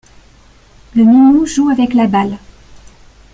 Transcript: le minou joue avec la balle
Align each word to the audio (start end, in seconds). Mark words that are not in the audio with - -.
le 0.95 1.03
minou 1.03 1.45
joue 1.45 1.69
avec 1.69 1.93
la 1.93 2.07
balle 2.07 2.39